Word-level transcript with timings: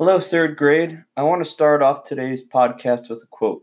Hello, 0.00 0.18
third 0.18 0.56
grade. 0.56 1.04
I 1.18 1.24
want 1.24 1.44
to 1.44 1.50
start 1.50 1.82
off 1.82 2.04
today's 2.04 2.42
podcast 2.42 3.10
with 3.10 3.22
a 3.22 3.26
quote 3.26 3.62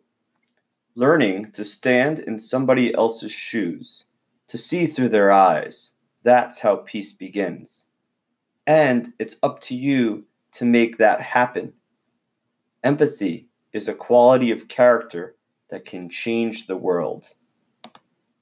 Learning 0.94 1.52
to 1.54 1.66
stand 1.66 2.20
in 2.20 2.38
somebody 2.38 2.94
else's 2.94 3.32
shoes, 3.32 4.06
to 4.48 4.56
see 4.56 4.86
through 4.86 5.10
their 5.10 5.32
eyes. 5.32 5.96
That's 6.22 6.60
how 6.60 6.76
peace 6.76 7.12
begins. 7.12 7.88
And 8.68 9.12
it's 9.18 9.38
up 9.42 9.62
to 9.62 9.76
you 9.76 10.28
to 10.52 10.64
make 10.64 11.00
that 11.00 11.22
happen. 11.22 11.74
Empathy 12.84 13.48
is 13.74 13.88
a 13.88 13.96
quality 13.96 14.52
of 14.52 14.68
character 14.68 15.36
that 15.72 15.86
can 15.86 16.08
change 16.08 16.68
the 16.68 16.78
world. 16.78 17.30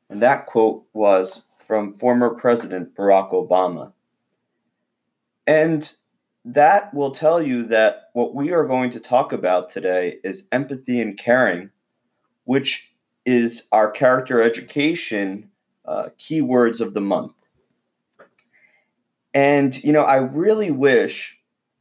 And 0.09 0.21
that 0.21 0.47
quote 0.47 0.83
was 0.91 1.43
from 1.55 1.93
former 1.93 2.31
President 2.31 2.93
Barack 2.93 3.31
Obama. 3.31 3.93
And 5.47 5.95
that 6.45 6.93
will 6.93 7.09
tell 7.09 7.41
you 7.41 7.63
that 7.63 8.09
what 8.13 8.35
we 8.35 8.51
are 8.51 8.65
going 8.65 8.91
to 8.91 8.99
talk 8.99 9.33
about 9.33 9.67
today 9.67 10.19
is 10.23 10.47
empathy 10.51 11.01
and 11.01 11.17
caring, 11.17 11.71
which 12.43 12.91
is 13.25 13.67
our 13.71 13.89
character 13.89 14.43
education 14.43 15.49
uh, 15.85 16.09
keywords 16.19 16.79
of 16.79 16.93
the 16.93 17.01
month. 17.01 17.33
And, 19.33 19.83
you 19.83 19.91
know, 19.91 20.03
I 20.03 20.17
really 20.17 20.69
wish 20.69 21.37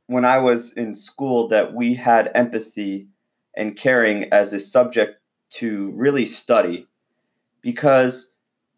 when 0.07 0.25
I 0.25 0.39
was 0.39 0.73
in 0.73 0.95
school 0.95 1.47
that 1.49 1.75
we 1.75 1.95
had 1.95 2.33
empathy 2.35 3.07
and 3.55 3.77
caring 3.77 4.25
as 4.33 4.53
a 4.53 4.59
subject 4.59 5.21
to 5.51 5.93
really 5.93 6.27
study 6.27 6.89
because 7.61 8.31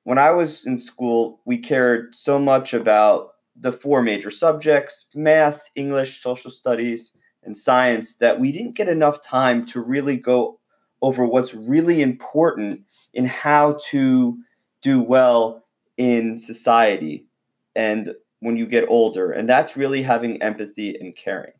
when 0.02 0.18
I 0.18 0.30
was 0.32 0.66
in 0.66 0.76
school, 0.76 1.40
we 1.44 1.58
cared 1.58 2.14
so 2.14 2.38
much 2.38 2.74
about 2.74 3.35
the 3.60 3.72
four 3.72 4.02
major 4.02 4.30
subjects 4.30 5.06
math, 5.14 5.70
English, 5.74 6.20
social 6.20 6.50
studies, 6.50 7.12
and 7.42 7.56
science 7.56 8.16
that 8.16 8.38
we 8.38 8.52
didn't 8.52 8.76
get 8.76 8.88
enough 8.88 9.20
time 9.22 9.64
to 9.66 9.80
really 9.80 10.16
go 10.16 10.58
over 11.02 11.24
what's 11.24 11.54
really 11.54 12.02
important 12.02 12.80
in 13.14 13.26
how 13.26 13.78
to 13.90 14.38
do 14.82 15.00
well 15.00 15.64
in 15.96 16.36
society 16.36 17.26
and 17.74 18.14
when 18.40 18.56
you 18.56 18.66
get 18.66 18.88
older. 18.88 19.30
And 19.30 19.48
that's 19.48 19.76
really 19.76 20.02
having 20.02 20.42
empathy 20.42 20.96
and 20.98 21.14
caring. 21.14 21.52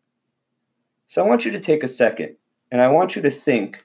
So 1.08 1.22
I 1.24 1.28
want 1.28 1.44
you 1.44 1.52
to 1.52 1.60
take 1.60 1.82
a 1.82 1.88
second 1.88 2.36
and 2.70 2.80
I 2.80 2.88
want 2.88 3.14
you 3.14 3.22
to 3.22 3.30
think 3.30 3.82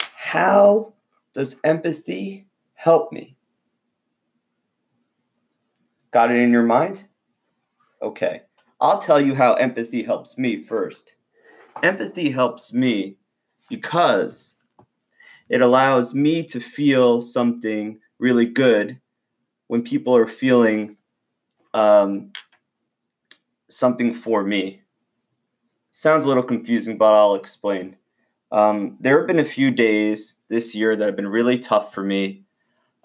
how 0.00 0.92
does 1.32 1.58
empathy 1.64 2.46
help 2.74 3.12
me? 3.12 3.36
Got 6.10 6.30
it 6.30 6.36
in 6.36 6.50
your 6.50 6.62
mind? 6.62 7.04
Okay, 8.00 8.42
I'll 8.80 9.00
tell 9.00 9.20
you 9.20 9.34
how 9.34 9.54
empathy 9.54 10.02
helps 10.02 10.38
me 10.38 10.62
first. 10.62 11.16
Empathy 11.82 12.30
helps 12.30 12.72
me 12.72 13.16
because 13.68 14.54
it 15.48 15.60
allows 15.62 16.14
me 16.14 16.42
to 16.44 16.60
feel 16.60 17.20
something 17.20 17.98
really 18.18 18.46
good 18.46 19.00
when 19.66 19.82
people 19.82 20.14
are 20.14 20.26
feeling 20.26 20.96
um, 21.74 22.32
something 23.68 24.14
for 24.14 24.44
me. 24.44 24.82
Sounds 25.90 26.24
a 26.24 26.28
little 26.28 26.42
confusing, 26.42 26.98
but 26.98 27.12
I'll 27.12 27.34
explain. 27.34 27.96
Um, 28.52 28.96
there 29.00 29.18
have 29.18 29.26
been 29.26 29.40
a 29.40 29.44
few 29.44 29.70
days 29.70 30.36
this 30.48 30.74
year 30.74 30.94
that 30.94 31.04
have 31.04 31.16
been 31.16 31.28
really 31.28 31.58
tough 31.58 31.92
for 31.92 32.02
me 32.02 32.44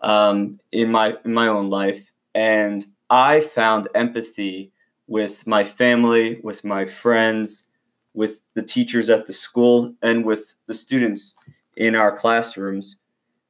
um, 0.03 0.59
in 0.71 0.91
my 0.91 1.17
in 1.25 1.33
my 1.33 1.47
own 1.47 1.69
life, 1.69 2.11
and 2.35 2.85
I 3.09 3.39
found 3.39 3.87
empathy 3.95 4.72
with 5.07 5.45
my 5.45 5.63
family, 5.63 6.39
with 6.43 6.63
my 6.63 6.85
friends, 6.85 7.69
with 8.13 8.41
the 8.53 8.61
teachers 8.61 9.09
at 9.09 9.25
the 9.25 9.33
school, 9.33 9.93
and 10.01 10.25
with 10.25 10.53
the 10.67 10.73
students 10.73 11.35
in 11.75 11.95
our 11.95 12.15
classrooms. 12.15 12.97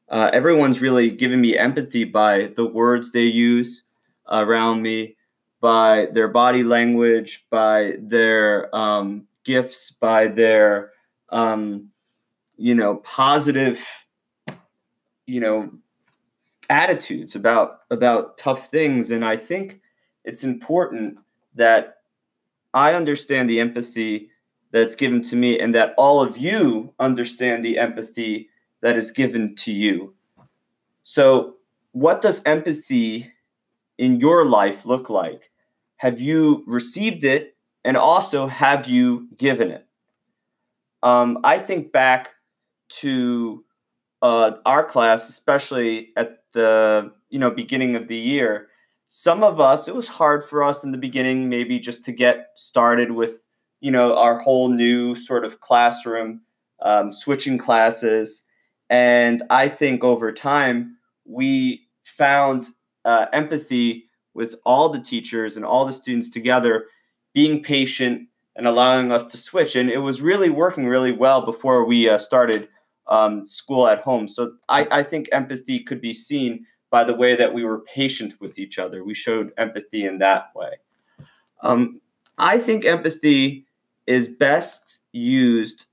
Uh, 0.10 0.30
everyone's 0.34 0.82
really 0.82 1.10
given 1.10 1.42
me 1.42 1.58
empathy 1.58 2.04
by 2.04 2.52
the 2.56 2.66
words 2.66 3.12
they 3.12 3.24
use 3.24 3.84
around 4.30 4.82
me, 4.82 5.16
by 5.60 6.08
their 6.14 6.28
body 6.28 6.64
language, 6.64 7.46
by 7.50 7.94
their 8.00 8.74
um, 8.76 9.28
gifts, 9.44 9.92
by 9.92 10.28
their 10.28 10.92
um, 11.30 11.90
you 12.58 12.76
know 12.76 12.98
positive 12.98 13.86
you 15.26 15.40
know 15.40 15.70
attitudes 16.70 17.36
about 17.36 17.82
about 17.90 18.38
tough 18.38 18.70
things 18.70 19.12
and 19.12 19.26
i 19.26 19.36
think 19.36 19.82
it's 20.24 20.44
important 20.44 21.18
that 21.56 21.98
I 22.74 22.94
understand 22.94 23.50
the 23.50 23.60
empathy 23.60 24.30
that's 24.72 24.96
given 24.96 25.22
to 25.22 25.36
me 25.36 25.60
and 25.60 25.74
that 25.76 25.94
all 25.98 26.22
of 26.22 26.38
you 26.38 26.94
understand 27.00 27.64
the 27.64 27.78
empathy 27.78 28.50
that 28.82 28.96
is 28.96 29.12
given 29.12 29.56
to 29.56 29.72
you. 29.72 30.16
So, 31.04 31.56
what 31.92 32.22
does 32.22 32.42
empathy 32.46 33.32
in 33.98 34.20
your 34.20 34.46
life 34.46 34.86
look 34.86 35.10
like? 35.10 35.52
Have 35.98 36.20
you 36.20 36.64
received 36.66 37.24
it 37.24 37.56
and 37.86 37.96
also 37.96 38.48
have 38.48 38.88
you 38.88 39.28
given 39.38 39.70
it? 39.70 39.86
Um, 41.04 41.40
I 41.44 41.60
think 41.60 41.92
back 41.92 42.32
to 43.02 43.64
uh, 44.22 44.54
our 44.66 44.84
class, 44.84 45.30
especially 45.30 46.10
at 46.18 46.44
the 46.54 47.12
you 47.30 47.40
know 47.40 47.52
beginning 47.52 47.96
of 47.96 48.08
the 48.08 48.16
year, 48.16 48.70
some 49.16 49.44
of 49.44 49.62
us 49.62 49.88
it 49.88 49.94
was 49.94 50.08
hard 50.08 50.44
for 50.44 50.64
us 50.64 50.84
in 50.84 50.92
the 50.92 50.98
beginning 50.98 51.48
maybe 51.48 51.78
just 51.78 52.04
to 52.04 52.12
get 52.12 52.48
started 52.56 53.12
with 53.12 53.44
you 53.80 53.92
know 53.92 54.18
our 54.18 54.40
whole 54.40 54.70
new 54.70 55.14
sort 55.14 55.46
of 55.46 55.60
classroom 55.60 56.42
um, 56.82 57.14
switching 57.14 57.60
classes. 57.60 58.44
And 58.90 59.44
i 59.52 59.68
think 59.68 60.04
over 60.04 60.32
time 60.32 60.98
we 61.26 61.88
found 62.02 62.70
uh, 63.06 63.28
empathy 63.34 64.06
with 64.34 64.56
all 64.66 64.90
the 64.90 65.00
teachers 65.00 65.58
and 65.58 65.64
all 65.64 65.86
the 65.86 65.94
students 65.94 66.32
together 66.32 66.88
being 67.36 67.62
patient 67.62 68.28
and 68.56 68.66
allowing 68.68 69.12
us 69.12 69.28
to 69.28 69.38
switch. 69.38 69.76
And 69.76 69.92
it 69.92 70.00
was 70.00 70.24
really 70.24 70.50
working 70.50 70.88
really 70.88 71.12
well 71.12 71.46
before 71.46 71.86
we 71.86 72.10
uh, 72.10 72.18
started 72.18 72.68
um, 73.06 73.46
school 73.46 73.88
at 73.88 74.02
home. 74.02 74.28
So 74.28 74.54
I, 74.70 74.88
I 74.90 75.04
think 75.04 75.30
empathy 75.32 75.82
could 75.82 76.02
be 76.02 76.16
seen 76.16 76.66
by 76.94 77.04
the 77.04 77.16
way 77.16 77.36
that 77.36 77.52
we 77.52 77.66
were 77.66 77.80
patient 77.80 78.40
with 78.40 78.60
each 78.60 78.78
other. 78.78 79.04
We 79.04 79.16
showed 79.16 79.52
empathy 79.58 80.06
in 80.06 80.20
that 80.20 80.56
way. 80.56 80.74
Um, 81.64 82.00
I 82.38 82.60
think 82.60 82.86
empathy 82.86 83.66
is 84.06 84.28
best 84.28 85.00
used 85.12 85.88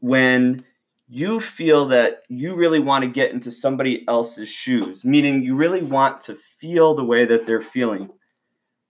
when 0.00 0.64
you 1.06 1.38
feel 1.38 1.84
that 1.88 2.22
you 2.30 2.54
really 2.54 2.80
want 2.80 3.04
to 3.04 3.10
get 3.10 3.30
into 3.30 3.50
somebody 3.50 4.08
else's 4.08 4.48
shoes, 4.48 5.04
meaning 5.04 5.42
you 5.42 5.54
really 5.54 5.82
want 5.82 6.22
to 6.22 6.34
feel 6.34 6.94
the 6.94 7.04
way 7.04 7.26
that 7.26 7.46
they're 7.46 7.60
feeling. 7.60 8.08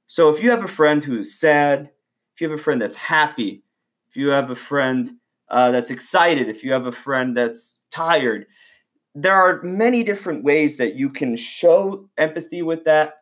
So 0.07 0.29
if 0.29 0.41
you 0.41 0.49
have 0.51 0.63
a 0.63 0.69
friend 0.69 1.03
who's 1.03 1.35
sad, 1.35 1.91
if 2.37 2.41
you 2.41 2.49
have 2.49 2.61
a 2.61 2.63
friend 2.63 2.81
that's 2.81 2.95
happy, 2.95 3.65
if 4.09 4.17
you 4.17 4.29
have 4.29 4.51
a 4.51 4.55
friend 4.55 5.11
uh, 5.49 5.73
that's 5.73 5.91
excited, 5.91 6.49
if 6.49 6.63
you 6.63 6.71
have 6.71 6.87
a 6.87 6.93
friend 6.93 7.37
that's 7.37 7.83
tired, 7.91 8.47
there 9.15 9.35
are 9.35 9.63
many 9.63 10.03
different 10.03 10.45
ways 10.45 10.77
that 10.79 10.95
you 10.95 11.11
can 11.11 11.37
show 11.37 12.09
empathy 12.17 12.63
with 12.63 12.85
that 12.85 13.15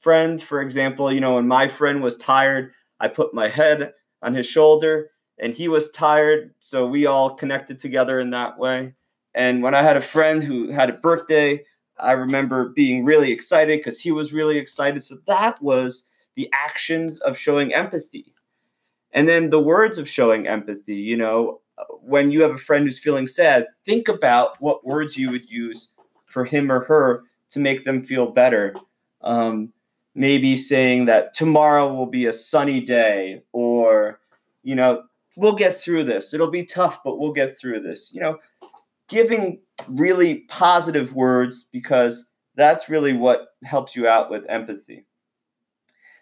friend. 0.00 0.42
For 0.42 0.60
example, 0.60 1.12
you 1.12 1.20
know, 1.20 1.34
when 1.34 1.48
my 1.48 1.68
friend 1.68 2.02
was 2.02 2.16
tired, 2.16 2.72
I 3.00 3.08
put 3.08 3.34
my 3.34 3.48
head 3.48 3.92
on 4.22 4.34
his 4.34 4.46
shoulder 4.46 5.10
and 5.38 5.54
he 5.54 5.68
was 5.68 5.90
tired. 5.90 6.52
So 6.58 6.86
we 6.86 7.06
all 7.06 7.34
connected 7.34 7.78
together 7.78 8.20
in 8.20 8.30
that 8.30 8.58
way. 8.58 8.94
And 9.34 9.62
when 9.62 9.74
I 9.74 9.82
had 9.82 9.96
a 9.96 10.02
friend 10.02 10.42
who 10.42 10.70
had 10.72 10.90
a 10.90 10.94
birthday, 10.94 11.64
I 11.98 12.12
remember 12.12 12.68
being 12.68 13.04
really 13.04 13.32
excited 13.32 13.78
because 13.78 14.00
he 14.00 14.12
was 14.12 14.32
really 14.32 14.58
excited. 14.58 15.02
So 15.02 15.16
that 15.26 15.60
was 15.62 16.04
the 16.36 16.48
actions 16.52 17.20
of 17.20 17.38
showing 17.38 17.74
empathy. 17.74 18.34
And 19.12 19.28
then 19.28 19.50
the 19.50 19.60
words 19.60 19.98
of 19.98 20.08
showing 20.08 20.46
empathy, 20.46 20.96
you 20.96 21.16
know, 21.16 21.60
when 22.00 22.30
you 22.30 22.42
have 22.42 22.52
a 22.52 22.58
friend 22.58 22.84
who's 22.84 22.98
feeling 22.98 23.26
sad, 23.26 23.66
think 23.84 24.08
about 24.08 24.60
what 24.60 24.84
words 24.84 25.16
you 25.16 25.30
would 25.30 25.48
use 25.50 25.88
for 26.26 26.44
him 26.44 26.70
or 26.70 26.80
her 26.84 27.24
to 27.50 27.58
make 27.58 27.84
them 27.84 28.04
feel 28.04 28.30
better. 28.30 28.74
Um, 29.22 29.72
maybe 30.14 30.56
saying 30.56 31.06
that 31.06 31.34
tomorrow 31.34 31.92
will 31.92 32.06
be 32.06 32.26
a 32.26 32.32
sunny 32.32 32.80
day, 32.80 33.42
or, 33.52 34.20
you 34.62 34.74
know, 34.74 35.02
we'll 35.36 35.54
get 35.54 35.76
through 35.76 36.04
this. 36.04 36.34
It'll 36.34 36.50
be 36.50 36.64
tough, 36.64 37.00
but 37.04 37.18
we'll 37.18 37.32
get 37.32 37.58
through 37.58 37.80
this. 37.80 38.10
You 38.12 38.20
know, 38.20 38.38
giving 39.08 39.60
really 39.86 40.40
positive 40.48 41.14
words 41.14 41.68
because 41.72 42.26
that's 42.54 42.88
really 42.88 43.12
what 43.12 43.48
helps 43.64 43.94
you 43.94 44.08
out 44.08 44.30
with 44.30 44.44
empathy. 44.48 45.06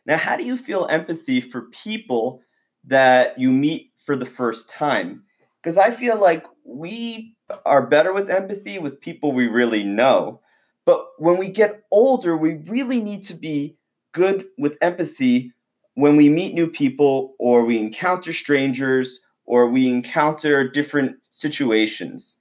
Now, 0.05 0.19
how 0.19 0.37
do 0.37 0.45
you 0.45 0.57
feel 0.57 0.87
empathy 0.89 1.41
for 1.41 1.63
people 1.71 2.43
that 2.85 3.39
you 3.39 3.53
meet 3.53 3.93
for 4.05 4.15
the 4.15 4.27
first 4.27 4.71
time? 4.71 5.25
Because 5.67 5.79
I 5.79 5.91
feel 5.91 6.21
like 6.21 6.47
we 6.63 7.35
are 7.65 7.89
better 7.89 8.13
with 8.13 8.31
empathy 8.31 8.79
with 8.79 9.01
people 9.01 9.33
we 9.33 9.49
really 9.49 9.83
know. 9.83 10.41
But 10.85 11.05
when 11.19 11.39
we 11.39 11.49
get 11.49 11.83
older, 11.91 12.37
we 12.37 12.59
really 12.69 13.01
need 13.01 13.25
to 13.25 13.35
be 13.35 13.77
good 14.13 14.47
with 14.57 14.79
empathy 14.81 15.53
when 15.95 16.15
we 16.15 16.29
meet 16.29 16.55
new 16.55 16.71
people 16.71 17.35
or 17.41 17.65
we 17.65 17.79
encounter 17.79 18.33
strangers 18.33 19.19
or 19.45 19.69
we 19.69 19.89
encounter 19.89 20.71
different 20.71 21.17
situations. 21.33 22.41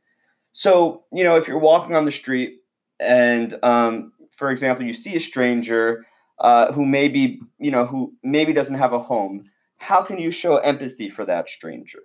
So, 0.54 1.06
you 1.12 1.24
know, 1.24 1.36
if 1.36 1.48
you're 1.48 1.58
walking 1.58 1.96
on 1.96 2.06
the 2.06 2.12
street 2.12 2.60
and, 3.00 3.58
um, 3.64 4.14
for 4.30 4.52
example, 4.52 4.86
you 4.86 4.94
see 4.94 5.16
a 5.16 5.20
stranger 5.20 6.06
uh, 6.38 6.72
who 6.74 6.86
maybe, 6.86 7.40
you 7.58 7.72
know, 7.72 7.88
who 7.88 8.14
maybe 8.22 8.54
doesn't 8.54 8.78
have 8.78 8.94
a 8.94 9.00
home, 9.00 9.46
how 9.78 10.04
can 10.04 10.20
you 10.20 10.30
show 10.30 10.58
empathy 10.58 11.10
for 11.10 11.26
that 11.26 11.50
stranger? 11.50 12.02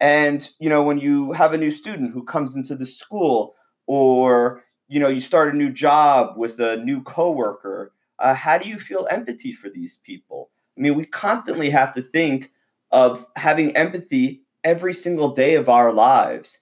And, 0.00 0.48
you 0.60 0.68
know, 0.68 0.82
when 0.82 0.98
you 0.98 1.32
have 1.32 1.52
a 1.52 1.58
new 1.58 1.70
student 1.70 2.12
who 2.12 2.22
comes 2.22 2.54
into 2.54 2.76
the 2.76 2.86
school 2.86 3.54
or, 3.86 4.62
you 4.86 5.00
know, 5.00 5.08
you 5.08 5.20
start 5.20 5.52
a 5.52 5.56
new 5.56 5.70
job 5.70 6.36
with 6.36 6.60
a 6.60 6.76
new 6.76 7.02
coworker, 7.02 7.92
uh, 8.18 8.34
how 8.34 8.58
do 8.58 8.68
you 8.68 8.78
feel 8.78 9.08
empathy 9.10 9.52
for 9.52 9.68
these 9.68 9.98
people? 10.04 10.50
I 10.76 10.80
mean, 10.80 10.94
we 10.94 11.04
constantly 11.04 11.70
have 11.70 11.92
to 11.94 12.02
think 12.02 12.52
of 12.90 13.26
having 13.36 13.76
empathy 13.76 14.42
every 14.64 14.94
single 14.94 15.34
day 15.34 15.56
of 15.56 15.68
our 15.68 15.92
lives. 15.92 16.58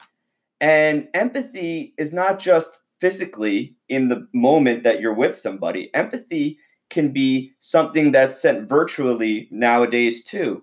And 0.61 1.09
empathy 1.13 1.95
is 1.99 2.13
not 2.13 2.39
just 2.39 2.81
physically 3.01 3.77
in 3.89 4.09
the 4.09 4.27
moment 4.33 4.85
that 4.85 5.01
you're 5.01 5.15
with 5.15 5.35
somebody, 5.35 5.91
empathy 5.95 6.59
can 6.89 7.13
be 7.13 7.53
something 7.61 8.13
that's 8.13 8.41
sent 8.41 8.69
virtually 8.69 9.49
nowadays 9.51 10.25
too. 10.25 10.63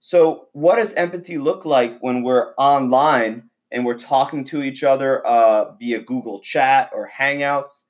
So, 0.00 0.48
what 0.52 0.76
does 0.76 0.94
empathy 0.94 1.38
look 1.38 1.64
like 1.64 1.98
when 2.00 2.22
we're 2.22 2.54
online 2.56 3.50
and 3.72 3.84
we're 3.84 3.98
talking 3.98 4.44
to 4.44 4.62
each 4.62 4.84
other 4.84 5.26
uh, 5.26 5.74
via 5.76 6.00
Google 6.00 6.40
Chat 6.40 6.90
or 6.94 7.10
Hangouts? 7.18 7.84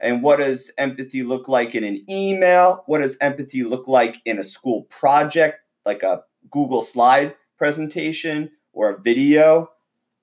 And 0.00 0.22
what 0.22 0.38
does 0.38 0.72
empathy 0.78 1.22
look 1.22 1.48
like 1.48 1.74
in 1.74 1.84
an 1.84 2.02
email? 2.08 2.84
What 2.86 3.00
does 3.00 3.18
empathy 3.20 3.62
look 3.62 3.86
like 3.86 4.16
in 4.24 4.38
a 4.38 4.44
school 4.44 4.84
project, 4.84 5.60
like 5.84 6.02
a 6.02 6.22
Google 6.50 6.80
slide 6.80 7.34
presentation 7.58 8.50
or 8.72 8.90
a 8.90 9.00
video? 9.00 9.70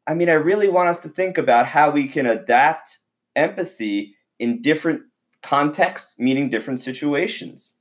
I 0.08 0.16
mean, 0.16 0.30
I 0.30 0.34
really 0.34 0.70
want 0.70 0.90
us 0.90 1.00
to 1.00 1.10
think 1.10 1.38
about 1.38 1.68
how 1.68 1.92
we 1.92 2.08
can 2.08 2.26
adapt 2.26 2.98
empathy 3.36 4.16
in 4.40 4.64
different 4.64 5.02
contexts, 5.44 6.16
meaning 6.18 6.50
different 6.50 6.80
situations. 6.80 7.76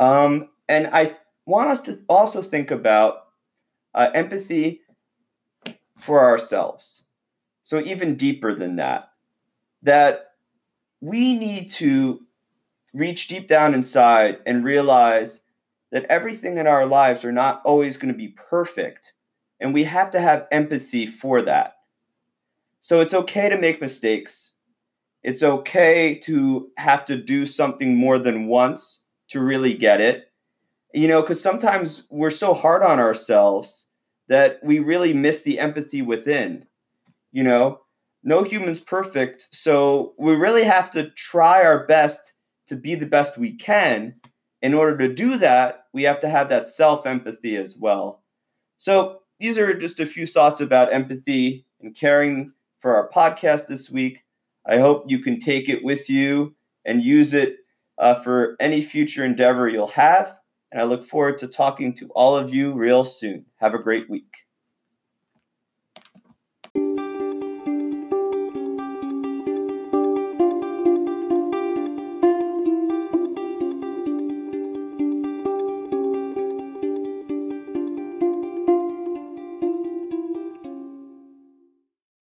Um, 0.00 0.48
and 0.68 0.88
I 0.88 1.16
want 1.46 1.70
us 1.70 1.80
to 1.82 1.98
also 2.08 2.42
think 2.42 2.70
about 2.70 3.28
uh, 3.94 4.10
empathy 4.14 4.82
for 5.98 6.20
ourselves. 6.20 7.04
So, 7.62 7.80
even 7.80 8.16
deeper 8.16 8.54
than 8.54 8.76
that, 8.76 9.10
that 9.82 10.32
we 11.00 11.34
need 11.34 11.70
to 11.70 12.20
reach 12.94 13.28
deep 13.28 13.48
down 13.48 13.74
inside 13.74 14.38
and 14.46 14.64
realize 14.64 15.40
that 15.92 16.04
everything 16.04 16.58
in 16.58 16.66
our 16.66 16.86
lives 16.86 17.24
are 17.24 17.32
not 17.32 17.62
always 17.64 17.96
going 17.96 18.12
to 18.12 18.18
be 18.18 18.28
perfect. 18.28 19.14
And 19.60 19.72
we 19.72 19.84
have 19.84 20.10
to 20.10 20.20
have 20.20 20.46
empathy 20.50 21.06
for 21.06 21.42
that. 21.42 21.74
So, 22.80 23.00
it's 23.00 23.14
okay 23.14 23.48
to 23.48 23.58
make 23.58 23.80
mistakes. 23.80 24.52
It's 25.22 25.42
okay 25.42 26.14
to 26.20 26.70
have 26.76 27.04
to 27.06 27.16
do 27.16 27.46
something 27.46 27.96
more 27.96 28.18
than 28.18 28.46
once 28.46 29.04
to 29.28 29.40
really 29.40 29.74
get 29.74 30.00
it 30.00 30.25
you 30.96 31.06
know, 31.06 31.20
because 31.20 31.42
sometimes 31.42 32.04
we're 32.08 32.30
so 32.30 32.54
hard 32.54 32.82
on 32.82 32.98
ourselves 32.98 33.90
that 34.28 34.58
we 34.62 34.78
really 34.78 35.12
miss 35.12 35.42
the 35.42 35.58
empathy 35.58 36.00
within. 36.00 36.64
You 37.32 37.44
know, 37.44 37.80
no 38.24 38.42
human's 38.42 38.80
perfect. 38.80 39.46
So 39.52 40.14
we 40.18 40.34
really 40.34 40.64
have 40.64 40.90
to 40.92 41.10
try 41.10 41.62
our 41.62 41.86
best 41.86 42.32
to 42.68 42.76
be 42.76 42.94
the 42.94 43.04
best 43.04 43.36
we 43.36 43.52
can. 43.52 44.14
In 44.62 44.72
order 44.72 44.96
to 44.96 45.14
do 45.14 45.36
that, 45.36 45.84
we 45.92 46.02
have 46.04 46.18
to 46.20 46.30
have 46.30 46.48
that 46.48 46.66
self 46.66 47.06
empathy 47.06 47.58
as 47.58 47.76
well. 47.76 48.24
So 48.78 49.20
these 49.38 49.58
are 49.58 49.78
just 49.78 50.00
a 50.00 50.06
few 50.06 50.26
thoughts 50.26 50.62
about 50.62 50.94
empathy 50.94 51.66
and 51.82 51.94
caring 51.94 52.52
for 52.80 52.96
our 52.96 53.10
podcast 53.10 53.66
this 53.66 53.90
week. 53.90 54.24
I 54.66 54.78
hope 54.78 55.04
you 55.06 55.18
can 55.18 55.40
take 55.40 55.68
it 55.68 55.84
with 55.84 56.08
you 56.08 56.56
and 56.86 57.02
use 57.02 57.34
it 57.34 57.58
uh, 57.98 58.14
for 58.14 58.56
any 58.60 58.80
future 58.80 59.24
endeavor 59.24 59.68
you'll 59.68 59.88
have 59.88 60.36
and 60.72 60.80
I 60.80 60.84
look 60.84 61.04
forward 61.04 61.38
to 61.38 61.48
talking 61.48 61.94
to 61.94 62.08
all 62.10 62.36
of 62.36 62.54
you 62.54 62.72
real 62.74 63.04
soon. 63.04 63.46
Have 63.58 63.74
a 63.74 63.82
great 63.82 64.08
week. 64.10 64.45